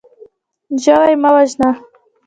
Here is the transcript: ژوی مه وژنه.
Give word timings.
ژوی 0.83 1.13
مه 1.21 1.29
وژنه. 1.35 1.69